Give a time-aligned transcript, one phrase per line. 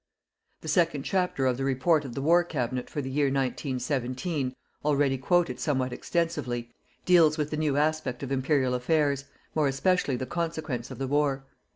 [0.61, 5.19] The second chapter of the Report of the War Cabinet for the year 1917 already
[5.19, 6.71] quoted somewhat extensively
[7.05, 11.45] deals with the new aspect of Imperial Affairs more especially the consequence of the war.